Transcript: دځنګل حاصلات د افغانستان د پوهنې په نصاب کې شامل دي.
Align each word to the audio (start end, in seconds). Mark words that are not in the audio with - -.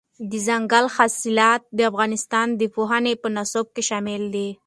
دځنګل 0.31 0.85
حاصلات 0.95 1.61
د 1.77 1.79
افغانستان 1.91 2.47
د 2.59 2.61
پوهنې 2.75 3.13
په 3.21 3.27
نصاب 3.35 3.65
کې 3.75 3.81
شامل 3.89 4.23
دي. 4.35 4.49